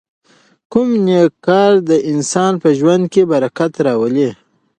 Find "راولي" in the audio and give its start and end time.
3.85-4.29